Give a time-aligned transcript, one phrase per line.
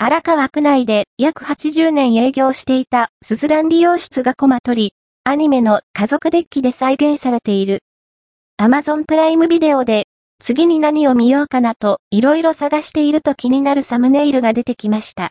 [0.00, 7.80] 荒川区内で約80年営業していたスズラン利用室がコマ取り、アニメの家族デッキで再現されている。
[8.58, 10.06] アマゾンプライムビデオで、
[10.38, 15.26] 次に何を見ようかなと、いろいろ探していると気になるサムネイルが出てきました。